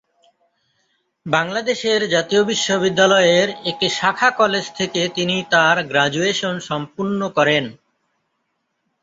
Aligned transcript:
বাংলাদেশের 1.25 2.01
জাতীয় 2.09 2.41
বিশ্ববিদ্যালয়ের 2.43 3.47
একটি 3.65 3.87
শাখা 3.89 4.29
কলেজ 4.31 4.65
থেকে 4.75 5.01
তিনি 5.15 5.35
তার 5.51 5.77
গ্র্যাজুয়েশন 5.83 6.55
সম্পূর্ণ 6.69 7.19
করেন। 7.29 7.63